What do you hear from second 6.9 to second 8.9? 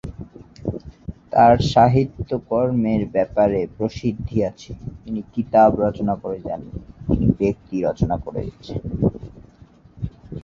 তিনি ব্যক্তি রচনা করে গেছেন।